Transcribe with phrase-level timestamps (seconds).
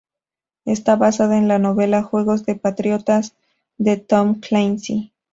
[0.65, 3.35] Está basada en la novela "Juegos de patriotas",
[3.77, 5.13] de Tom Clancy.